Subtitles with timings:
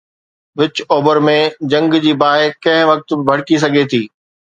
[0.59, 1.35] وچ اوڀر ۾
[1.73, 4.01] جنگ جي باهه ڪنهن به وقت ڀڙڪي سگهي ٿي.